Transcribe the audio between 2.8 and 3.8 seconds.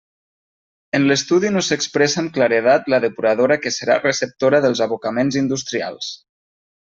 la depuradora que